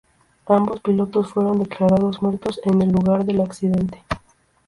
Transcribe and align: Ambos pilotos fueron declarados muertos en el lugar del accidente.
Ambos 0.47 0.81
pilotos 0.81 1.31
fueron 1.31 1.59
declarados 1.59 2.23
muertos 2.23 2.59
en 2.65 2.81
el 2.81 2.89
lugar 2.91 3.23
del 3.23 3.39
accidente. 3.39 4.03